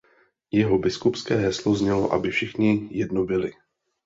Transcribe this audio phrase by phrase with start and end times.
[0.51, 3.51] Jeho biskupské heslo znělo „Aby všichni jedno byli“.